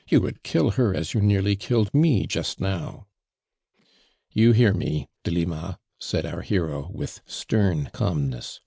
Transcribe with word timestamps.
"You 0.10 0.20
would 0.20 0.42
kill 0.42 0.72
her 0.72 0.94
as 0.94 1.14
you 1.14 1.22
nearly 1.22 1.56
killed 1.56 1.94
me, 1.94 2.26
just 2.26 2.60
now." 2.60 3.06
"You 4.30 4.52
hoar 4.52 4.74
me, 4.74 5.08
Delima," 5.24 5.78
said 5.98 6.26
our 6.26 6.42
hero, 6.42 6.90
with 6.92 7.22
stern 7.24 7.88
calmness. 7.94 8.60